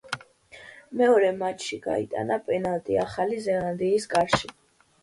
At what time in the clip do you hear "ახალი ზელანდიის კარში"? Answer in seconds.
3.07-4.53